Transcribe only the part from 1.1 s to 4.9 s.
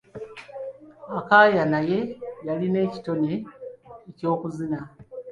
Akaya naye yalina ekitone eky'okuzina.